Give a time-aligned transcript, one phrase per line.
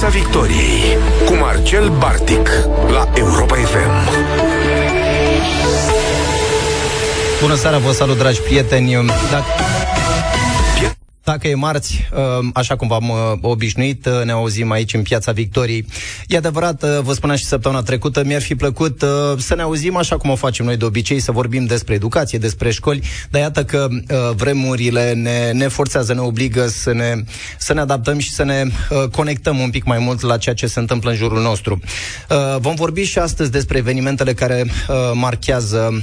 [0.00, 0.96] Piața Victoriei
[1.26, 2.48] cu Marcel Bartic
[2.92, 3.90] la Europa FM.
[7.40, 8.94] Bună seara, vă salut, dragi prieteni.
[9.30, 9.77] Dacă...
[11.28, 15.32] Dacă e marți, uh, așa cum v-am uh, obișnuit, uh, ne auzim aici în Piața
[15.32, 15.86] Victoriei.
[16.26, 19.04] E adevărat, vă spuneam și săptămâna trecută, mi-ar fi plăcut
[19.38, 22.70] să ne auzim așa cum o facem noi de obicei, să vorbim despre educație, despre
[22.70, 23.88] școli, dar iată că
[24.36, 27.14] vremurile ne, ne forțează, ne obligă să ne,
[27.58, 28.64] să ne adaptăm și să ne
[29.10, 31.80] conectăm un pic mai mult la ceea ce se întâmplă în jurul nostru.
[32.58, 34.64] Vom vorbi și astăzi despre evenimentele care
[35.12, 36.02] marchează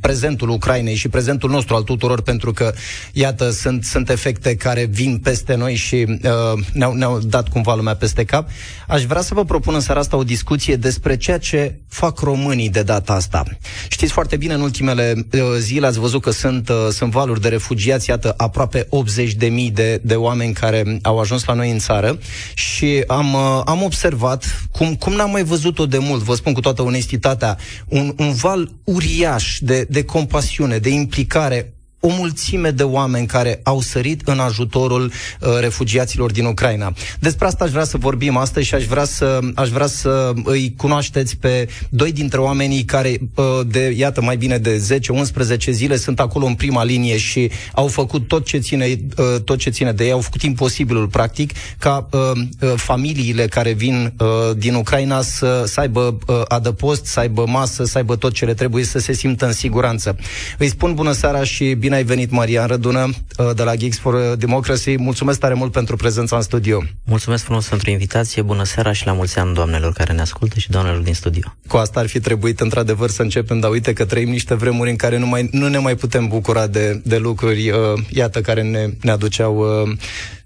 [0.00, 2.72] prezentul Ucrainei și prezentul nostru al tuturor, pentru că,
[3.12, 7.74] iată, sunt, sunt efecte efecte care vin peste noi și uh, ne-au, ne-au dat cumva
[7.74, 8.48] lumea peste cap.
[8.88, 12.70] Aș vrea să vă propun în seara asta o discuție despre ceea ce fac românii
[12.70, 13.44] de data asta.
[13.88, 17.48] Știți foarte bine, în ultimele uh, zile ați văzut că sunt, uh, sunt valuri de
[17.48, 21.78] refugiați, iată, aproape 80 de mii de, de oameni care au ajuns la noi în
[21.78, 22.18] țară
[22.54, 26.60] și am, uh, am observat, cum, cum n-am mai văzut-o de mult, vă spun cu
[26.60, 31.72] toată onestitatea, un, un val uriaș de, de compasiune, de implicare
[32.04, 36.92] o mulțime de oameni care au sărit în ajutorul uh, refugiaților din Ucraina.
[37.20, 40.74] Despre asta aș vrea să vorbim astăzi și aș vrea să, aș vrea să îi
[40.76, 45.00] cunoașteți pe doi dintre oamenii care uh, de, iată, mai bine de
[45.56, 49.58] 10-11 zile sunt acolo în prima linie și au făcut tot ce ține, uh, tot
[49.58, 52.20] ce ține de ei, au făcut imposibilul, practic, ca uh,
[52.60, 57.84] uh, familiile care vin uh, din Ucraina să, să aibă uh, adăpost, să aibă masă,
[57.84, 60.16] să aibă tot ce le trebuie, să se simtă în siguranță.
[60.58, 63.98] Îi spun bună seara și bine Bine ai venit, Marian Rădună, uh, de la Geeks
[63.98, 64.96] for Democracy.
[64.96, 66.82] Mulțumesc tare mult pentru prezența în studio.
[67.04, 70.70] Mulțumesc frumos pentru invitație, bună seara și la mulți ani doamnelor care ne ascultă și
[70.70, 71.54] doamnelor din studio.
[71.66, 74.96] Cu asta ar fi trebuit într-adevăr să începem, dar uite că trăim niște vremuri în
[74.96, 77.78] care nu, mai, nu ne mai putem bucura de, de lucruri, uh,
[78.10, 79.96] iată, care ne, ne aduceau uh,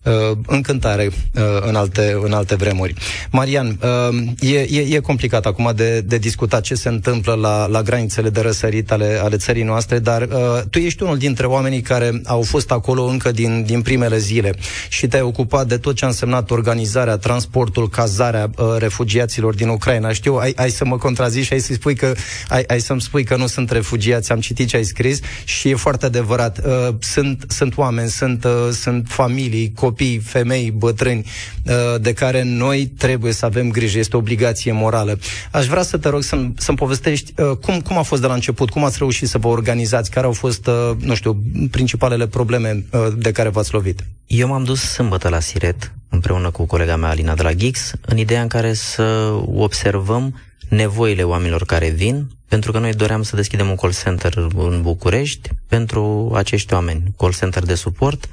[0.06, 2.94] uh, încântare uh, în, alte, în alte vremuri.
[3.30, 7.82] Marian, uh, e, e, e complicat acum de, de discutat ce se întâmplă la, la
[7.82, 12.20] granițele de răsărit ale, ale țării noastre, dar uh, tu ești unul dintre oamenii care
[12.24, 14.54] au fost acolo încă din, din primele zile
[14.88, 20.12] și te-ai ocupat de tot ce a însemnat organizarea, transportul, cazarea uh, refugiaților din Ucraina.
[20.12, 22.14] Știu, ai, ai să mă contrazici și ai să spui că
[22.48, 25.74] ai, ai să-mi spui că nu sunt refugiați, am citit ce ai scris și e
[25.74, 26.58] foarte adevărat.
[26.66, 31.24] Uh, sunt, sunt oameni, sunt, uh, sunt familii, copii copii, femei, bătrâni,
[31.66, 35.18] uh, de care noi trebuie să avem grijă, este o obligație morală.
[35.50, 38.34] Aș vrea să te rog să-mi, să-mi povestești uh, cum, cum a fost de la
[38.34, 42.84] început, cum ați reușit să vă organizați, care au fost, uh, nu știu, principalele probleme
[43.16, 44.04] de care v-ați lovit.
[44.26, 48.16] Eu m-am dus sâmbătă la Siret, împreună cu colega mea Alina de la Gix, în
[48.16, 50.34] ideea în care să observăm
[50.68, 55.48] nevoile oamenilor care vin, pentru că noi doream să deschidem un call center în București
[55.68, 58.28] pentru acești oameni, call center de suport,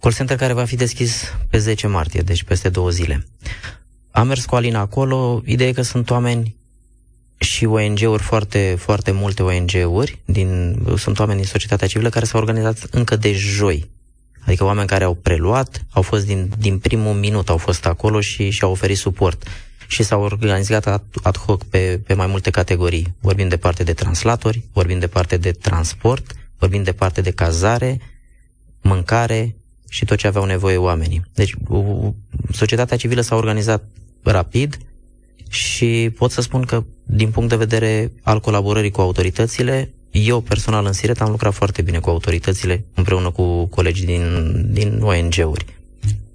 [0.00, 3.26] Call center care va fi deschis pe 10 martie, deci peste două zile.
[4.10, 6.56] Am mers cu Alina acolo, ideea e că sunt oameni
[7.36, 12.86] și ONG-uri, foarte, foarte multe ONG-uri, din, sunt oameni din societatea civilă care s-au organizat
[12.90, 13.90] încă de joi.
[14.46, 18.50] Adică oameni care au preluat, au fost din, din primul minut, au fost acolo și
[18.50, 19.46] și-au oferit suport.
[19.86, 20.86] Și s-au organizat
[21.22, 23.14] ad hoc pe, pe mai multe categorii.
[23.20, 28.00] Vorbim de parte de translatori, vorbim de parte de transport, vorbim de parte de cazare,
[28.80, 29.54] mâncare,
[29.90, 31.22] și tot ce aveau nevoie oamenii.
[31.34, 31.54] Deci,
[32.52, 33.84] societatea civilă s-a organizat
[34.22, 34.78] rapid
[35.48, 40.86] și pot să spun că, din punct de vedere al colaborării cu autoritățile, eu personal
[40.86, 44.24] în Siret am lucrat foarte bine cu autoritățile împreună cu colegii din,
[44.72, 45.64] din ONG-uri.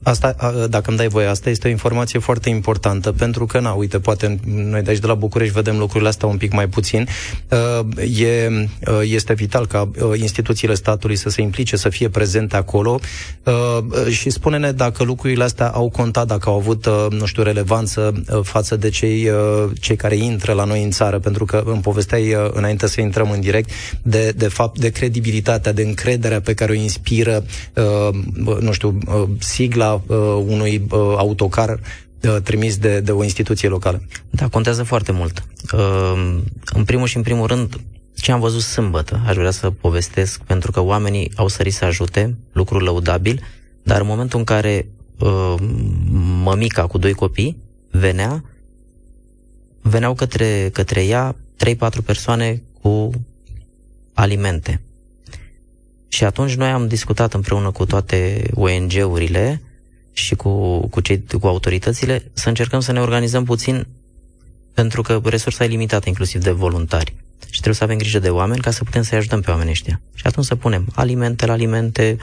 [0.06, 0.36] Asta,
[0.70, 4.40] dacă îmi dai voie, asta este o informație foarte importantă, pentru că, na, uite, poate
[4.46, 7.08] noi de aici de la București vedem lucrurile astea un pic mai puțin.
[7.50, 8.50] Uh, e,
[8.88, 13.00] uh, este vital ca uh, instituțiile statului să se implice, să fie prezente acolo
[14.10, 18.90] și spune-ne dacă lucrurile astea au contat, dacă au avut, nu știu, relevanță față de
[18.90, 19.30] cei,
[19.80, 23.40] cei care intră la noi în țară, pentru că îmi povesteai înainte să intrăm în
[23.40, 23.70] direct
[24.02, 27.44] de, de fapt, de credibilitatea, de încrederea pe care o inspiră,
[28.60, 28.98] nu știu,
[29.40, 30.18] sigla uh,
[30.48, 34.02] unui uh, autocar uh, trimis de, de o instituție locală.
[34.30, 35.46] Da, contează foarte mult.
[35.74, 36.38] Uh,
[36.74, 37.80] în primul și în primul rând,
[38.16, 42.38] ce am văzut sâmbătă, aș vrea să povestesc, pentru că oamenii au sărit să ajute,
[42.52, 43.42] lucru lăudabil,
[43.84, 44.88] dar în momentul în care
[45.20, 45.56] uh,
[46.44, 47.58] mămica cu doi copii
[47.92, 48.44] venea,
[49.82, 53.10] veneau către, către ea 3-4 persoane cu
[54.14, 54.82] alimente.
[56.08, 59.62] Și atunci noi am discutat împreună cu toate ONG-urile
[60.18, 63.88] și cu, cu, cei, cu autoritățile să încercăm să ne organizăm puțin
[64.74, 67.14] pentru că resursa e limitată inclusiv de voluntari.
[67.50, 70.02] Și trebuie să avem grijă de oameni ca să putem să-i ajutăm pe oamenii ăștia.
[70.14, 72.18] Și atunci să punem alimente la alimente,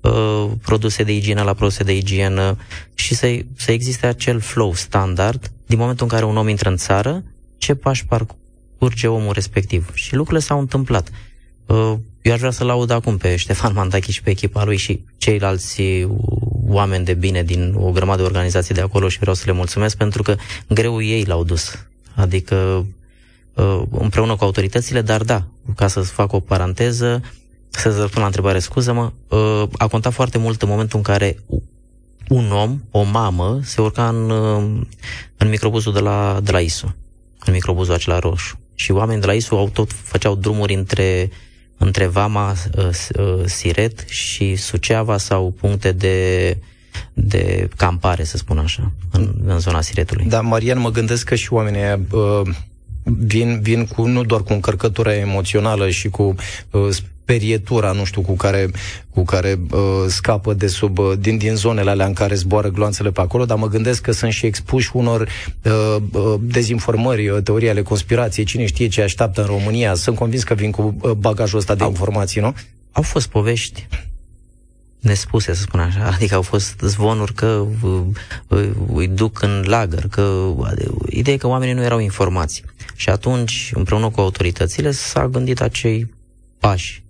[0.00, 2.56] uh, produse de igienă la produse de igienă
[2.94, 6.76] și să, să existe acel flow standard din momentul în care un om intră în
[6.76, 7.24] țară,
[7.58, 9.90] ce pași parcurge omul respectiv.
[9.94, 11.10] Și lucrurile s-au întâmplat.
[11.68, 15.04] Uh, eu aș vrea să laud acum pe Ștefan Mandachi și pe echipa lui și
[15.16, 15.82] ceilalți
[16.66, 19.96] oameni de bine din o grămadă de organizații de acolo și vreau să le mulțumesc
[19.96, 20.36] pentru că
[20.68, 21.86] greu ei l-au dus.
[22.14, 22.86] Adică
[23.54, 27.22] uh, împreună cu autoritățile, dar da, ca să fac o paranteză,
[27.68, 31.36] să răspund la întrebare, scuză-mă, uh, a contat foarte mult în momentul în care
[32.28, 34.86] un om, o mamă, se urca în, uh,
[35.36, 36.96] în microbuzul de la, de la ISU,
[37.44, 38.58] în microbuzul acela roșu.
[38.74, 41.30] Și oamenii de la ISU au tot făceau drumuri între
[41.78, 42.54] între Vama,
[43.44, 46.56] Siret și Suceava sau puncte de
[47.12, 50.24] de campare, să spun așa, în, în zona Siretului.
[50.24, 52.42] Da, Marian, mă gândesc că și oamenii uh,
[53.02, 56.34] vin, vin cu, nu doar cu încărcătura emoțională și cu
[56.70, 56.96] uh,
[57.28, 58.70] sperietura, nu știu, cu care,
[59.10, 63.10] cu care uh, scapă de sub, uh, din, din zonele alea în care zboară gloanțele
[63.10, 65.28] pe acolo, dar mă gândesc că sunt și expuși unor
[65.62, 69.94] uh, uh, dezinformări, uh, teorii ale conspirației, cine știe ce așteaptă în România.
[69.94, 72.54] Sunt convins că vin cu uh, bagajul ăsta de au, informații, nu?
[72.92, 73.86] Au fost povești
[75.00, 76.04] nespuse, să spun așa.
[76.14, 77.64] Adică au fost zvonuri că
[78.94, 80.54] îi duc în lagăr, că
[81.08, 82.62] ideea e că oamenii nu erau informați.
[82.94, 86.14] Și atunci, împreună cu autoritățile, s-a gândit acei
[86.58, 87.02] pași.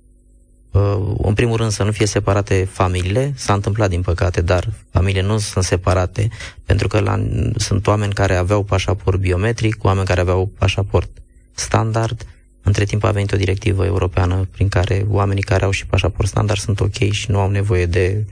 [1.18, 5.38] În primul rând să nu fie separate familiile, s-a întâmplat din păcate, dar familiile nu
[5.38, 6.28] sunt separate,
[6.64, 7.26] pentru că la,
[7.56, 11.10] sunt oameni care aveau pașaport biometric, oameni care aveau pașaport
[11.52, 12.26] standard,
[12.62, 16.60] între timp a venit o directivă europeană prin care oamenii care au și pașaport standard
[16.60, 18.24] sunt ok și nu au nevoie de,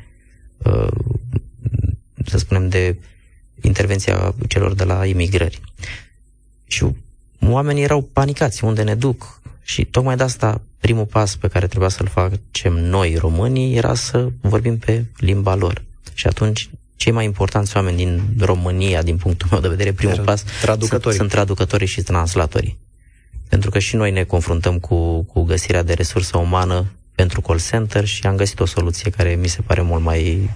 [0.59, 0.89] uh,
[2.25, 2.99] să spunem, de
[3.61, 5.61] intervenția celor de la imigrări.
[6.67, 6.87] Și
[7.41, 9.41] oamenii erau panicați, unde ne duc?
[9.67, 14.29] Și tocmai de asta primul pas pe care trebuia să-l facem noi, românii, era să
[14.41, 15.83] vorbim pe limba lor.
[16.15, 20.45] Și atunci cei mai importanți oameni din România, din punctul meu de vedere, primul pas
[20.81, 22.79] sunt, sunt traducătorii și translatorii
[23.49, 26.85] pentru că și noi ne confruntăm cu, cu găsirea de resursă umană
[27.15, 30.51] pentru call center și am găsit o soluție care mi se pare mult mai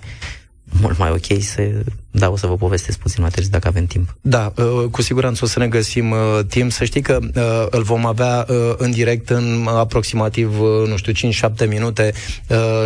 [0.81, 1.83] mult mai ok să...
[2.11, 4.17] Da, o să vă povestesc puțin mai târziu dacă avem timp.
[4.21, 6.19] Da, uh, cu siguranță o să ne găsim uh,
[6.49, 6.73] timp.
[6.73, 8.47] Să știi că uh, îl vom avea
[8.77, 11.31] în direct în aproximativ, nu știu,
[11.65, 12.13] 5-7 minute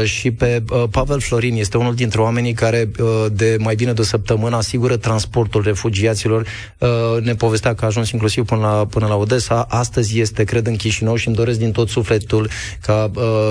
[0.05, 2.91] și pe Pavel Florin este unul dintre oamenii care
[3.33, 6.47] de mai bine de o săptămână asigură transportul refugiaților.
[7.21, 9.67] Ne povestea că a ajuns inclusiv până la, până la Odessa.
[9.69, 12.49] Astăzi este, cred, în Chișinău și îmi doresc din tot sufletul
[12.81, 13.11] ca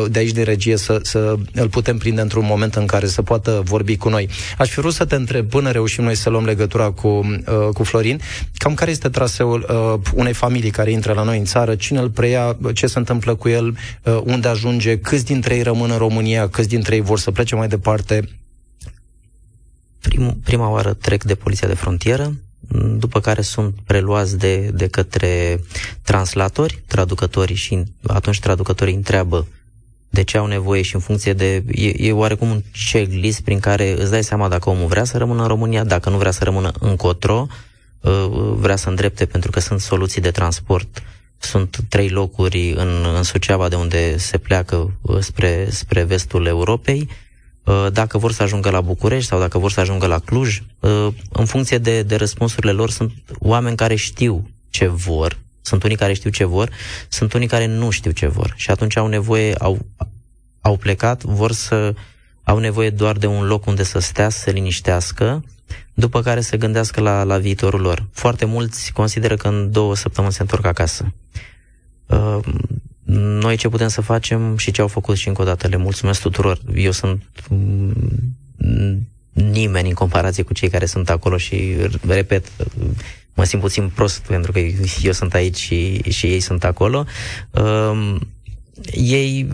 [0.09, 3.61] de aici de regie să, să îl putem prinde într-un moment în care să poată
[3.65, 4.29] vorbi cu noi noi.
[4.57, 7.83] Aș fi vrut să te întreb, până reușim noi să luăm legătura cu, uh, cu
[7.83, 8.19] Florin,
[8.53, 12.09] cam care este traseul uh, unei familii care intră la noi în țară, cine îl
[12.09, 16.49] preia, ce se întâmplă cu el, uh, unde ajunge, câți dintre ei rămân în România,
[16.49, 18.29] câți dintre ei vor să plece mai departe?
[20.01, 22.33] Prim, prima oară trec de poliția de frontieră,
[22.97, 25.59] după care sunt preluați de, de către
[26.01, 29.47] translatori, traducătorii și atunci traducătorii întreabă
[30.13, 31.63] de ce au nevoie și în funcție de...
[31.71, 32.61] E, e oarecum un
[32.91, 36.17] checklist prin care îți dai seama dacă omul vrea să rămână în România, dacă nu
[36.17, 37.47] vrea să rămână încotro,
[38.01, 38.11] uh,
[38.55, 41.03] vrea să îndrepte pentru că sunt soluții de transport.
[41.37, 47.09] Sunt trei locuri în, în Suceava de unde se pleacă uh, spre, spre vestul Europei.
[47.63, 50.61] Uh, dacă vor să ajungă la București sau dacă vor să ajungă la Cluj,
[51.29, 56.13] în funcție de, de răspunsurile lor, sunt oameni care știu ce vor, sunt unii care
[56.13, 56.69] știu ce vor,
[57.07, 59.85] sunt unii care nu știu ce vor și atunci au nevoie, au,
[60.61, 61.93] au plecat, vor să
[62.43, 65.43] au nevoie doar de un loc unde să stea, să se liniștească,
[65.93, 68.07] după care să gândească la, la viitorul lor.
[68.11, 71.13] Foarte mulți consideră că în două săptămâni se întorc acasă.
[72.05, 72.39] Uh,
[73.05, 76.21] noi ce putem să facem și ce au făcut și încă o dată le mulțumesc
[76.21, 76.59] tuturor.
[76.75, 81.75] Eu sunt mm, nimeni în comparație cu cei care sunt acolo și,
[82.07, 82.51] repet,
[83.33, 84.59] mă simt puțin prost pentru că
[85.01, 87.05] eu sunt aici și, și ei sunt acolo.
[87.51, 88.15] Uh,
[88.91, 89.47] ei,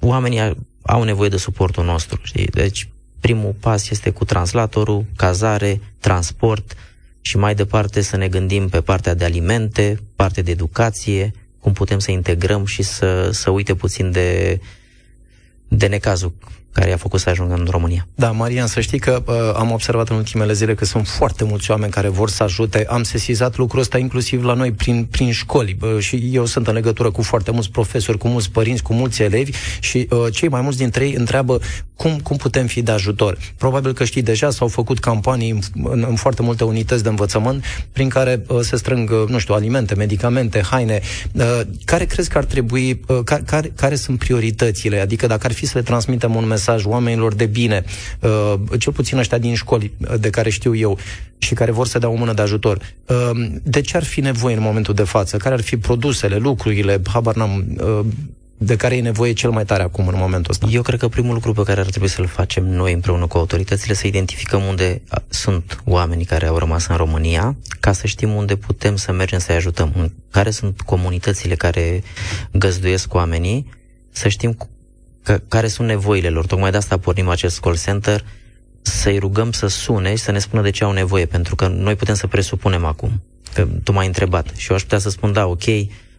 [0.00, 2.46] oamenii au nevoie de suportul nostru, știi?
[2.46, 2.88] Deci,
[3.20, 6.76] primul pas este cu translatorul, cazare, transport
[7.20, 11.98] și mai departe să ne gândim pe partea de alimente, partea de educație, cum putem
[11.98, 14.60] să integrăm și să, să uite puțin de,
[15.68, 16.32] de necazul
[16.74, 18.06] care i-a făcut să ajungă în România.
[18.14, 21.70] Da, Marian, să știi că uh, am observat în ultimele zile că sunt foarte mulți
[21.70, 22.86] oameni care vor să ajute.
[22.88, 26.74] Am sesizat lucrul ăsta inclusiv la noi prin, prin școli uh, și eu sunt în
[26.74, 29.50] legătură cu foarte mulți profesori, cu mulți părinți, cu mulți elevi
[29.80, 31.60] și uh, cei mai mulți dintre ei întreabă
[31.96, 33.38] cum, cum putem fi de ajutor.
[33.56, 37.64] Probabil că știi deja, s-au făcut campanii în, în, în foarte multe unități de învățământ
[37.92, 41.00] prin care uh, se strâng, uh, nu știu, alimente, medicamente, haine.
[41.32, 45.00] Uh, care crezi că ar trebui, uh, care, care, care sunt prioritățile?
[45.00, 47.84] Adică dacă ar fi să le transmitem un mesaj oamenilor de bine,
[48.20, 50.98] uh, cel puțin ăștia din școli uh, de care știu eu
[51.38, 54.54] și care vor să dea o mână de ajutor, uh, de ce ar fi nevoie
[54.54, 55.36] în momentul de față?
[55.36, 58.06] Care ar fi produsele, lucrurile, habar n-am, uh,
[58.58, 60.66] de care e nevoie cel mai tare acum în momentul ăsta?
[60.70, 63.94] Eu cred că primul lucru pe care ar trebui să-l facem noi împreună cu autoritățile,
[63.94, 68.96] să identificăm unde sunt oamenii care au rămas în România, ca să știm unde putem
[68.96, 72.02] să mergem să-i ajutăm, care sunt comunitățile care
[72.52, 73.66] găzduiesc oamenii,
[74.10, 74.56] să știm
[75.24, 76.46] că, care sunt nevoile lor.
[76.46, 78.24] Tocmai de asta pornim acest call center,
[78.82, 81.94] să-i rugăm să sune și să ne spună de ce au nevoie, pentru că noi
[81.94, 83.22] putem să presupunem acum.
[83.54, 85.64] Că tu m-ai întrebat și eu aș putea să spun, da, ok,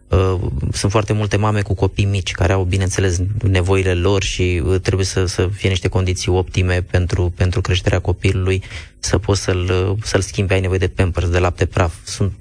[0.09, 0.39] Uh,
[0.71, 5.05] sunt foarte multe mame cu copii mici care au, bineînțeles, nevoile lor și uh, trebuie
[5.05, 8.63] să, să fie niște condiții optime pentru, pentru creșterea copilului,
[8.99, 11.93] să poți să-l, uh, să-l schimbi, ai nevoie de pampers, de lapte praf.
[12.03, 12.33] Sunt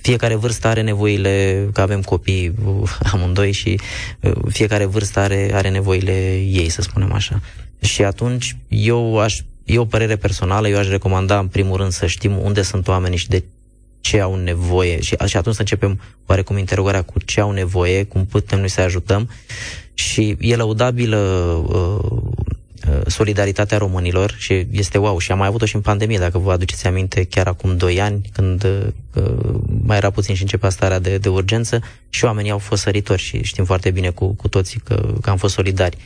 [0.00, 2.54] fiecare vârstă are nevoile, că avem copii
[3.12, 3.78] amândoi și
[4.48, 7.40] fiecare vârstă are, are nevoile ei, să spunem așa.
[7.80, 12.06] Și atunci eu aș, e o părere personală, eu aș recomanda în primul rând să
[12.06, 13.44] știm unde sunt oamenii și de
[14.00, 18.26] ce au nevoie și, și atunci să începem oarecum interogarea cu ce au nevoie, cum
[18.26, 19.28] putem noi să ajutăm
[19.94, 22.49] și e lăudabilă uh, uh
[23.06, 26.86] solidaritatea românilor și este wow și am mai avut-o și în pandemie, dacă vă aduceți
[26.86, 31.28] aminte, chiar acum 2 ani, când uh, mai era puțin și începea starea de, de
[31.28, 35.30] urgență și oamenii au fost săritori și știm foarte bine cu, cu toții că, că
[35.30, 35.96] am fost solidari.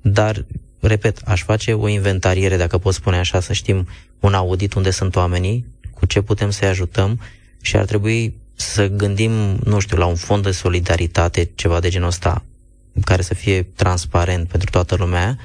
[0.00, 0.44] Dar,
[0.80, 3.88] repet, aș face o inventariere, dacă pot spune așa, să știm
[4.20, 7.20] un audit unde sunt oamenii, cu ce putem să-i ajutăm
[7.60, 9.32] și ar trebui să gândim,
[9.64, 12.44] nu știu, la un fond de solidaritate, ceva de genul ăsta,
[13.02, 15.38] care să fie transparent pentru toată lumea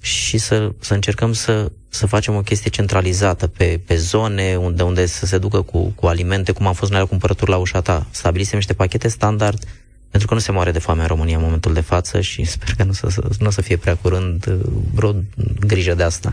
[0.00, 5.06] și să, să încercăm să, să facem o chestie centralizată pe, pe zone unde, unde
[5.06, 8.06] să se ducă cu, cu alimente, cum am fost noi la cumpărături la ușa ta.
[8.10, 9.64] Stabilisem niște pachete standard
[10.10, 12.68] pentru că nu se moare de foame în România în momentul de față și sper
[12.76, 14.54] că nu să, nu o să fie prea curând uh,
[14.94, 15.14] vreo
[15.60, 16.32] grijă de asta.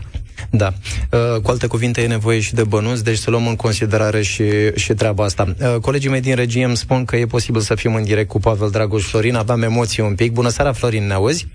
[0.50, 0.72] Da.
[1.10, 4.44] Uh, cu alte cuvinte, e nevoie și de bănuți, deci să luăm în considerare și,
[4.74, 5.54] și treaba asta.
[5.60, 8.38] Uh, colegii mei din regie îmi spun că e posibil să fim în direct cu
[8.38, 9.34] Pavel Dragoș Florin.
[9.34, 10.32] Aveam emoții un pic.
[10.32, 11.46] Bună seara, Florin, ne auzi?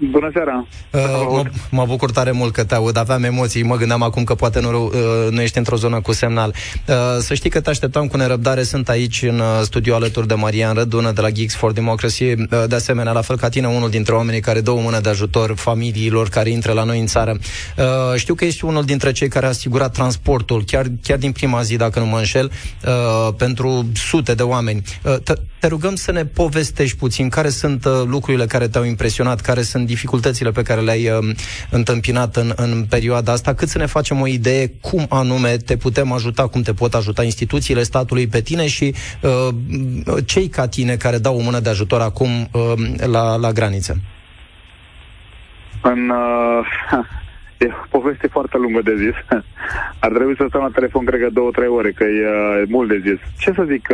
[0.00, 0.66] Bună seara!
[0.92, 1.00] Uh,
[1.30, 4.60] mă, mă bucur tare mult că te aud, aveam emoții, mă gândeam acum că poate
[4.60, 4.92] nu, uh,
[5.30, 6.54] nu ești într-o zonă cu semnal.
[6.86, 10.34] Uh, să știi că te așteptam cu nerăbdare, sunt aici în uh, studio alături de
[10.34, 12.36] Marian Rădună de la Geeks for Democracy, uh,
[12.68, 15.54] de asemenea, la fel ca tine, unul dintre oamenii care dă o mână de ajutor
[15.56, 17.36] familiilor care intră la noi în țară.
[17.76, 17.84] Uh,
[18.16, 21.76] știu că ești unul dintre cei care a asigurat transportul, chiar, chiar din prima zi,
[21.76, 22.50] dacă nu mă înșel,
[22.86, 24.82] uh, pentru sute de oameni.
[25.02, 29.40] Uh, te, te rugăm să ne povestești puțin care sunt uh, lucrurile care te-au impresionat,
[29.40, 31.34] care sunt dificultățile pe care le-ai uh,
[31.70, 36.12] întâmpinat în, în perioada asta, cât să ne facem o idee cum anume te putem
[36.12, 39.54] ajuta, cum te pot ajuta instituțiile statului pe tine și uh,
[40.24, 42.72] cei ca tine care dau o mână de ajutor acum uh,
[43.06, 43.96] la, la graniță.
[45.82, 47.00] În, uh,
[47.60, 49.16] E o poveste foarte lungă de zis.
[50.04, 52.88] Ar trebui să stăm la telefon, cred că două, trei ore, că e, e mult
[52.88, 53.20] de zis.
[53.38, 53.88] Ce să zic,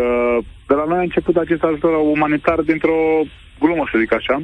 [0.67, 2.99] de la noi a început acest ajutor umanitar dintr-o
[3.61, 4.43] glumă, să zic așa.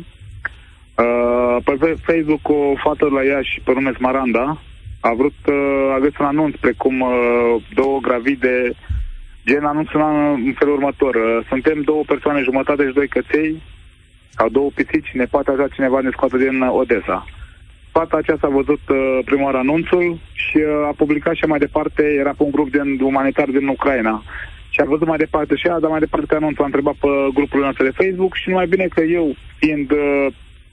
[1.64, 4.60] Pe Facebook o fată la ea și pe nume Smaranda
[5.00, 5.38] a vrut,
[5.94, 7.04] a găsit un anunț precum
[7.74, 8.72] două gravide,
[9.46, 10.00] gen anunțul
[10.44, 11.44] în felul următor.
[11.48, 13.62] Suntem două persoane jumătate și doi căței,
[14.28, 17.26] sau două pisici, ne poate așa cineva ne scoate din Odessa
[17.92, 22.02] fata aceasta a văzut uh, prima oară anunțul și uh, a publicat și mai departe,
[22.22, 24.22] era pe un grup din umanitar din Ucraina.
[24.74, 27.60] Și a văzut mai departe și a dat mai departe anunțul, a întrebat pe grupul
[27.60, 30.26] nostru de Facebook și numai bine că eu, fiind uh,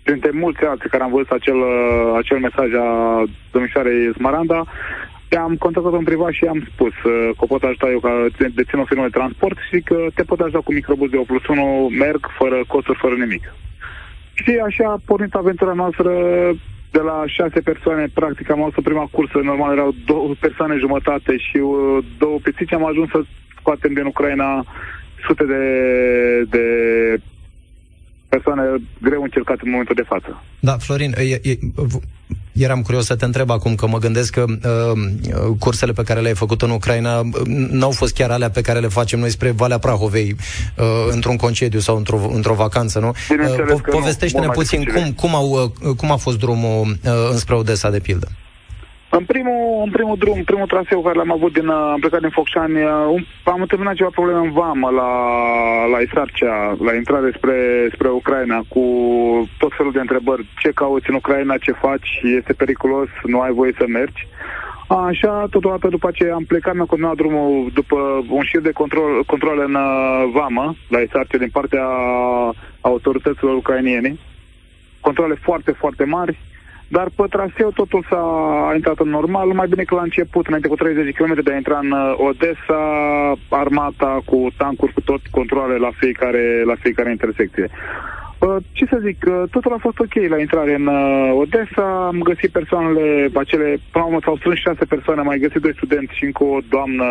[0.08, 2.90] printre mulți alții care am văzut acel, uh, acel mesaj a
[3.52, 4.60] domnișoarei Smaranda,
[5.46, 8.14] am contactat în privat și am spus uh, că pot ajuta eu ca
[8.60, 11.48] dețin o firmă de transport și că te pot ajuta cu microbuz de 8 plus
[11.48, 13.44] 1, merg fără costuri, fără nimic.
[14.34, 16.12] Și așa a pornit aventura noastră
[16.92, 21.58] de la șase persoane, practic am ajuns prima cursă, normal erau două persoane jumătate și
[21.58, 23.20] uh, două pisici, am ajuns să
[23.60, 24.66] scoatem din Ucraina
[25.26, 25.64] sute de,
[26.56, 26.66] de
[28.30, 28.62] persoane
[29.02, 30.44] greu încercate în momentul de față.
[30.60, 31.58] Da, Florin, e, e,
[32.58, 36.34] Eram curios să te întreb acum, că mă gândesc că uh, cursele pe care le-ai
[36.34, 37.26] făcut în Ucraina uh,
[37.70, 40.36] n-au fost chiar alea pe care le facem noi spre Valea Prahovei,
[40.78, 43.08] uh, într-un concediu sau într-o, într-o vacanță, nu?
[43.08, 47.90] Uh, po- povestește-ne puțin cum, cum, au, uh, cum a fost drumul uh, înspre Odessa,
[47.90, 48.28] de pildă.
[49.18, 52.84] În primul, în primul drum, primul traseu care l-am avut din, am plecat din Focșani,
[52.84, 55.12] uh, am întâlnit ceva probleme în vamă la,
[55.94, 57.58] la Isarcea, la intrare spre,
[57.94, 58.84] spre Ucraina, cu
[59.58, 60.48] tot felul de întrebări.
[60.60, 64.28] Ce cauți în Ucraina, ce faci, este periculos, nu ai voie să mergi.
[64.88, 67.98] Așa, totodată după ce am plecat, mi-am continuat drumul după
[68.30, 71.86] un șir de control, control în uh, vamă, la Isarcea, din partea
[72.82, 74.18] autorităților ucrainiene.
[75.00, 76.38] Controle foarte, foarte mari
[76.88, 78.26] dar pe traseu totul s-a
[78.76, 81.80] intrat în normal, mai bine că la început, înainte cu 30 km de a intra
[81.80, 82.82] în uh, Odessa,
[83.50, 87.70] armata cu tancuri, cu tot controle la fiecare, la fiecare intersecție.
[88.40, 90.88] Uh, ce să zic, uh, totul a fost ok la intrare în
[91.42, 95.62] Odessa, am găsit persoanele, acele, până la urmă s-au strâns șase persoane, am mai găsit
[95.62, 97.06] doi studenți și încă o doamnă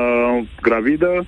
[0.61, 1.25] gravidă.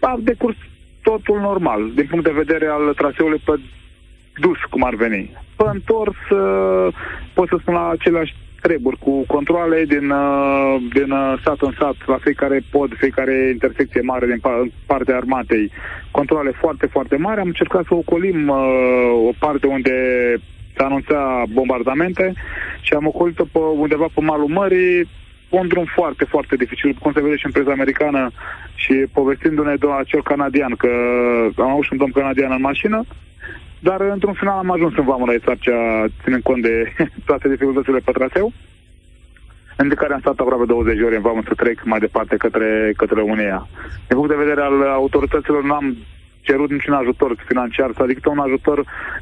[0.00, 0.56] A decurs
[1.02, 3.52] totul normal, din punct de vedere al traseului pe
[4.40, 5.30] dus, cum ar veni.
[5.60, 6.94] Pe întors, uh,
[7.34, 11.96] pot să spun la aceleași treburi, cu controle din, uh, din uh, sat în sat,
[12.06, 14.40] la fiecare pod, fiecare intersecție mare din
[14.86, 15.70] partea armatei,
[16.10, 17.40] controle foarte, foarte mari.
[17.40, 18.48] Am încercat să ocolim
[19.28, 19.94] o parte unde
[20.76, 22.32] se anunța bombardamente
[22.80, 25.08] și am ocolit-o pe undeva pe malul mării,
[25.48, 28.30] un drum foarte, foarte dificil, cum se vede și în presa americană
[28.74, 30.90] și povestindu-ne de acel canadian, că
[31.56, 33.04] am avut și un domn canadian în mașină,
[33.80, 36.92] dar într-un final am ajuns în vamă la Isarcea, ținând cont de
[37.28, 38.52] toate dificultățile pe traseu,
[39.76, 42.92] în care am stat aproape 20 de ore în vamă să trec mai departe către,
[42.96, 43.68] către România.
[44.08, 45.96] Din punct de vedere al autorităților, n-am
[46.40, 48.78] cerut niciun ajutor financiar, să adică un ajutor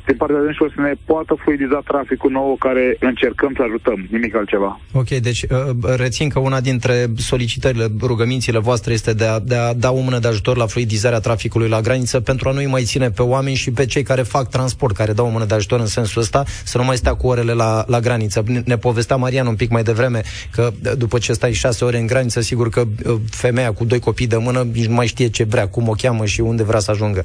[0.06, 4.80] din partea dânșilor să ne poată fluidiza traficul nou care încercăm să ajutăm, nimic altceva.
[4.92, 5.48] Ok, deci uh,
[5.96, 10.18] rețin că una dintre solicitările, rugămințile voastre este de a, de a da o mână
[10.18, 13.70] de ajutor la fluidizarea traficului la graniță pentru a nu-i mai ține pe oameni și
[13.70, 16.78] pe cei care fac transport, care dau o mână de ajutor în sensul ăsta, să
[16.78, 18.44] nu mai stea cu orele la, la graniță.
[18.64, 20.22] Ne povestea Marian un pic mai devreme
[20.52, 24.26] că după ce stai șase ore în graniță, sigur că uh, femeia cu doi copii
[24.26, 26.90] de mână nici nu mai știe ce vrea, cum o cheamă și unde vrea să
[26.90, 27.22] ajungă ajungă.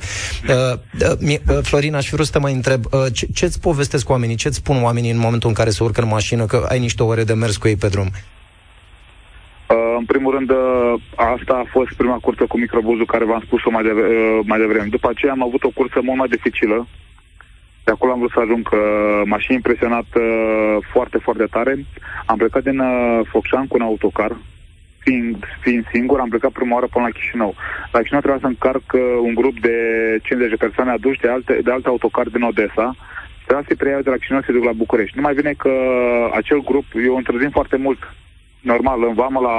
[0.48, 0.80] Uh,
[1.22, 4.36] uh, uh, Florin, aș fi vrut să te mai întreb, uh, ce, ce-ți povestesc oamenii,
[4.36, 7.24] ce-ți spun oamenii în momentul în care se urcă în mașină, că ai niște ore
[7.24, 8.10] de mers cu ei pe drum?
[9.70, 13.70] Uh, în primul rând, uh, asta a fost prima cursă cu microbuzul care v-am spus-o
[13.70, 14.88] mai, de, uh, mai devreme.
[14.90, 16.88] După aceea am avut o cursă mult mai dificilă.
[17.84, 18.78] De acolo am vrut să ajung că
[19.26, 21.86] mașină impresionat uh, foarte, foarte tare.
[22.26, 24.32] Am plecat din uh, Focșan cu un autocar,
[25.04, 27.56] fiind, fiind singur, am plecat prima oară până la Chișinău.
[27.92, 29.78] La Chișinău trebuia să încarc uh, un grup de
[30.24, 32.96] 50 de persoane aduși de alte, de alte autocar din Odessa.
[33.46, 35.16] Trebuia să-i preiau de la Chișinău să duc la București.
[35.16, 35.74] Nu mai vine că
[36.34, 38.02] acel grup, eu întârzim foarte mult,
[38.62, 39.58] normal, în vamă la,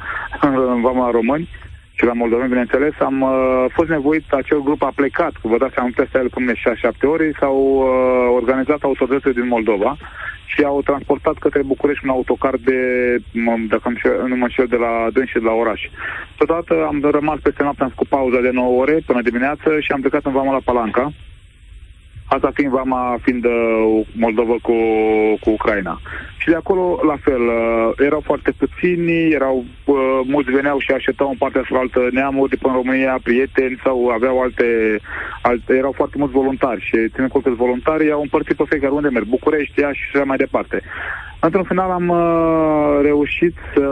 [0.74, 1.48] în vamă la români,
[1.94, 5.90] și la moldoveni, bineînțeles, am uh, fost nevoit, acel grup a plecat, vă dați seama,
[5.94, 6.56] peste el până 6-7
[7.02, 7.86] ori, s-au uh,
[8.34, 9.96] organizat autoritățile din Moldova
[10.52, 12.78] și au transportat către București un autocar de,
[13.68, 13.88] dacă
[14.26, 15.80] nu mă înșel, de la Dâns și de la oraș.
[16.36, 20.00] Totodată am rămas peste noapte, am făcut pauza de 9 ore până dimineață și am
[20.00, 21.12] plecat în vama la Palanca.
[22.34, 24.76] Asta fiind vama, fiind uh, Moldova cu,
[25.40, 26.00] cu Ucraina.
[26.36, 31.28] Și de acolo, la fel, uh, erau foarte puțini, erau, uh, mulți veneau și așteptau
[31.28, 34.98] în partea sau altă neamuri de până în România, prieteni sau aveau alte,
[35.42, 39.08] alte erau foarte mulți voluntari și ținând cont că voluntari au împărțit pe fiecare unde
[39.08, 40.82] merg, București, Iași și așa mai departe.
[41.40, 43.86] Într-un final am uh, reușit să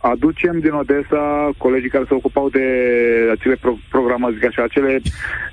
[0.00, 2.64] aducem din Odessa colegii care se ocupau de
[3.32, 5.00] acele pro- programe, zic așa, acele,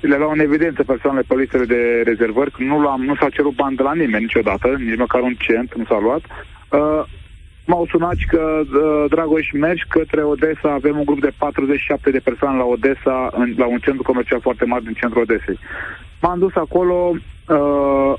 [0.00, 3.76] le luau în evidență persoanele pe listele de rezervări, nu, l-am, nu s-a cerut bani
[3.76, 6.22] de la nimeni niciodată, nici măcar un cent nu s-a luat.
[6.70, 7.04] Uh,
[7.66, 12.58] m-au sunat că, uh, Dragoș, mergi către Odessa, avem un grup de 47 de persoane
[12.58, 15.58] la Odessa, în, la un centru comercial foarte mare din centrul Odesei.
[16.20, 17.14] M-am dus acolo,
[17.48, 18.14] uh,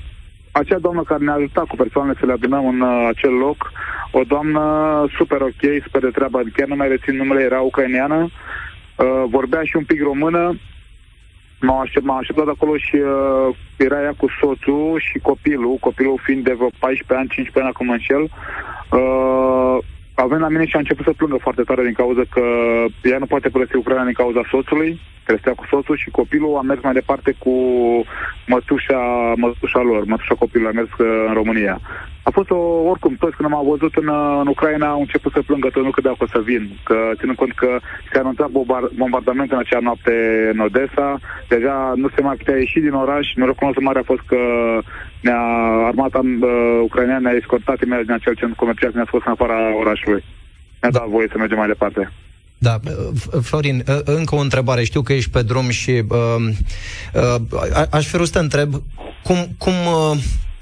[0.52, 3.72] acea doamnă care ne-a ajutat cu persoanele să le adunăm în uh, acel loc,
[4.12, 4.64] o doamnă
[5.18, 8.30] super ok, super de treabă, chiar nu mai rețin numele, era ucraineană,
[8.96, 10.60] uh, vorbea și un pic română,
[11.62, 16.44] m-a aștept, m-a așteptat acolo și uh, era ea cu soțul și copilul, copilul fiind
[16.44, 18.24] de vreo 14 ani, 15 ani acum în șel.
[18.24, 19.78] Uh,
[20.14, 22.44] a venit la mine și a început să plângă foarte tare din cauza că
[23.04, 26.62] ea nu poate părăsi Ucraina din cauza soțului, care stea cu soțul și copilul a
[26.70, 27.54] mers mai departe cu
[28.52, 29.02] mătușa,
[29.44, 31.76] mătușa lor, mătușa copilului a mers uh, în România.
[32.28, 32.60] A fost o,
[32.92, 35.96] oricum, toți când m-au văzut în, uh, în Ucraina au început să plângă, tot nu
[35.96, 37.70] credeau că o să vin, că ținând cont că
[38.12, 38.50] se anunțat
[39.02, 40.14] bombardament în acea noapte
[40.54, 44.24] în Odessa, deja nu se mai putea ieși din oraș, norocul nostru mare a fost
[44.32, 44.42] că
[45.22, 45.44] ne-a
[45.90, 49.60] armata uh, ucraineană ne-a escortat imediat din acel centru comercial și ne-a scos în afara
[49.84, 50.24] orașului.
[50.82, 52.02] Ne-a dat voie să mergem mai departe.
[52.62, 52.80] Da,
[53.42, 54.84] Florin, încă o întrebare.
[54.84, 56.50] Știu că ești pe drum și uh,
[57.14, 58.82] uh, aș fi vrut să te întreb
[59.24, 60.18] cum, cum uh,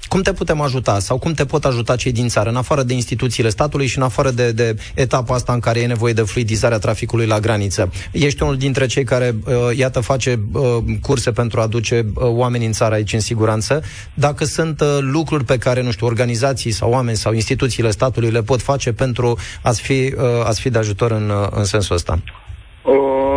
[0.08, 2.94] cum te putem ajuta sau cum te pot ajuta cei din țară, în afară de
[2.94, 6.78] instituțiile statului și în afară de, de etapa asta în care e nevoie de fluidizarea
[6.78, 7.92] traficului la graniță?
[8.12, 10.62] Ești unul dintre cei care, uh, iată, face uh,
[11.00, 13.82] curse pentru a aduce uh, oameni în țară aici în siguranță.
[14.14, 18.42] Dacă sunt uh, lucruri pe care, nu știu, organizații sau oameni sau instituțiile statului le
[18.42, 22.18] pot face pentru a-ți fi, uh, a fi de ajutor în, uh, în sensul ăsta?
[22.84, 23.27] Uh, ce să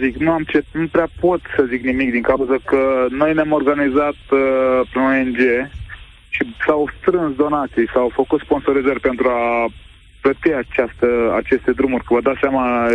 [0.00, 3.52] zic, nu am ce, nu prea pot să zic nimic din cauza că noi ne-am
[3.52, 5.38] organizat uh, prin ONG
[6.28, 9.66] și s-au strâns donații, s-au făcut sponsorizări pentru a
[10.20, 11.06] plăti această,
[11.36, 12.86] aceste drumuri, că vă dați seama,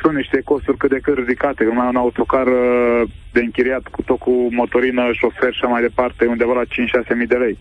[0.00, 4.18] sunt niște costuri cât de cât ridicate, mai un autocar uh, de închiriat cu tot
[4.18, 6.64] cu motorină, șofer și mai departe, undeva la
[7.12, 7.58] 5-6 mii de lei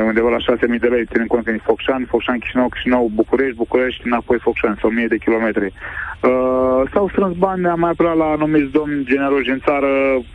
[0.00, 4.06] undeva la 6.000 de lei, ținând cont că e Focșani, Focșani, Chișinău, Chișinău, București, București,
[4.06, 5.66] înapoi Focșani, sau 1000 de kilometri.
[5.66, 9.88] Uh, s-au strâns bani, am mai apelat la anumiți domni generoși în țară,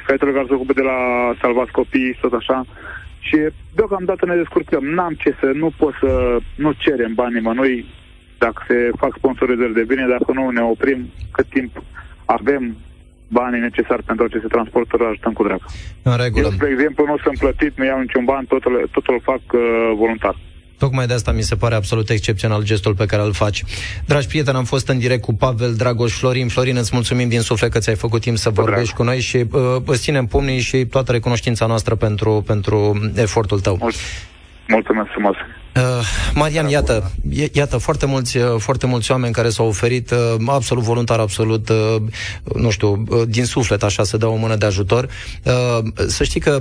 [0.06, 0.98] fetele care se ocupă de la
[1.42, 2.66] salvați copii, tot așa.
[3.20, 3.38] Și
[3.76, 4.86] deocamdată ne descurcăm.
[4.86, 7.86] N-am ce să, nu pot să, nu cerem bani nimănui
[8.38, 11.00] dacă se fac sponsorizări de bine, dacă nu ne oprim
[11.32, 11.72] cât timp
[12.26, 12.76] avem
[13.28, 15.62] banii necesari pentru aceste transporturi, ajutăm cu drag.
[16.02, 16.48] În regulă.
[16.48, 19.62] Eu, de exemplu, nu sunt plătit, nu iau niciun ban, totul, totul îl fac uh,
[19.98, 20.36] voluntar.
[20.78, 23.64] Tocmai de asta mi se pare absolut excepțional gestul pe care îl faci.
[24.06, 26.48] Dragi prieteni, am fost în direct cu Pavel Dragoș Florin.
[26.48, 29.76] Florin, îți mulțumim din suflet că ți-ai făcut timp să vorbești cu noi și uh,
[29.86, 33.90] îți ținem pumnii și toată recunoștința noastră pentru, pentru efortul tău.
[34.68, 35.36] Mulțumesc frumos.
[35.76, 35.84] Uh,
[36.34, 37.12] Marian, iată,
[37.52, 41.96] iată foarte mulți, uh, foarte mulți oameni care s-au oferit uh, absolut voluntar, absolut, uh,
[42.56, 45.08] nu știu, uh, din suflet așa să dea o mână de ajutor.
[45.44, 46.60] Uh, să știi că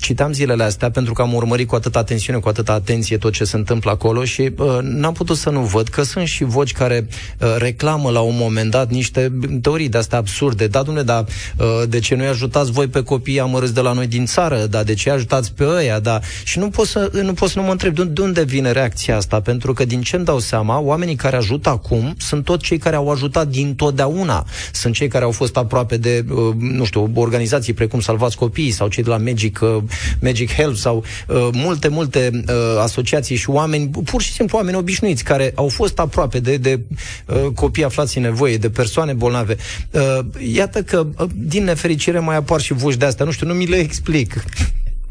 [0.00, 3.44] citam zilele astea pentru că am urmărit cu atâta atențiune, cu atâta atenție tot ce
[3.44, 7.06] se întâmplă acolo și uh, n-am putut să nu văd că sunt și voci care
[7.38, 10.66] uh, reclamă la un moment dat niște teorii de-astea absurde.
[10.66, 11.24] Da, dumne, da,
[11.58, 14.66] uh, de ce nu-i ajutați voi pe copii amărâți de la noi din țară?
[14.66, 15.98] Da, de ce ajutați pe ăia?
[15.98, 16.20] Da.
[16.44, 19.16] Și nu pot să, nu, pot să nu mă întreb de, de unde vine reacția
[19.16, 22.78] asta, pentru că din ce îmi dau seama, oamenii care ajută acum sunt tot cei
[22.78, 24.46] care au ajutat din totdeauna.
[24.72, 28.88] Sunt cei care au fost aproape de, uh, nu știu, organizații precum Salvați Copiii sau
[28.88, 29.82] cei de la Magic uh,
[30.20, 35.24] Magic Help sau uh, multe, multe uh, asociații și oameni, pur și simplu oameni obișnuiți,
[35.24, 36.80] care au fost aproape de, de
[37.26, 39.56] uh, copii aflați în nevoie, de persoane bolnave.
[39.90, 40.18] Uh,
[40.52, 43.24] iată că, uh, din nefericire, mai apar și voci de astea.
[43.24, 44.44] Nu știu, nu mi le explic.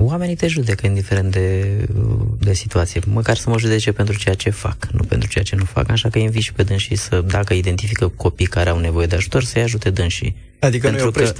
[0.01, 1.65] Oamenii te judecă indiferent de,
[2.39, 5.63] de situație, măcar să mă judece pentru ceea ce fac, nu pentru ceea ce nu
[5.63, 9.15] fac, așa că invit și pe dânsii să, dacă identifică copii care au nevoie de
[9.15, 10.35] ajutor, să-i ajute dânsii.
[10.59, 11.33] Adică pentru nu că,